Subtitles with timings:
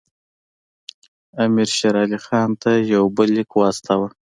[1.43, 4.07] امیر شېر علي خان ته یو بل لیک واستاوه.